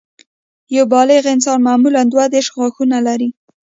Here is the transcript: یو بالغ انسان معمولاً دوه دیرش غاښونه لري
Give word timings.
یو 0.75 0.85
بالغ 0.93 1.23
انسان 1.33 1.59
معمولاً 1.67 2.01
دوه 2.11 2.25
دیرش 2.33 2.47
غاښونه 2.55 2.97
لري 3.07 3.29